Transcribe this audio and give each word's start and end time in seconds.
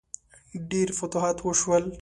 ډیر 0.71 0.87
فتوحات 0.97 1.37
وشول. 1.41 1.83